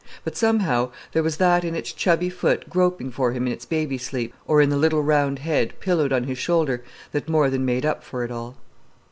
But, 0.23 0.35
somehow, 0.35 0.89
there 1.11 1.21
was 1.21 1.37
that 1.37 1.63
in 1.63 1.75
its 1.75 1.93
chubby 1.93 2.31
foot 2.31 2.67
groping 2.67 3.11
for 3.11 3.33
him 3.33 3.45
in 3.45 3.53
its 3.53 3.65
baby 3.65 3.99
sleep, 3.99 4.33
or 4.47 4.59
in 4.59 4.71
the 4.71 4.75
little 4.75 5.03
round 5.03 5.37
head 5.37 5.79
pillowed 5.79 6.11
on 6.11 6.23
his 6.23 6.39
shoulder, 6.39 6.83
that 7.11 7.29
more 7.29 7.51
than 7.51 7.65
made 7.65 7.85
up 7.85 8.03
for 8.03 8.23
it 8.23 8.31
all. 8.31 8.57